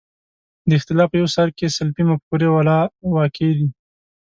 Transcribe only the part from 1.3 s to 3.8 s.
سر کې سلفي مفکورې والا واقع دي.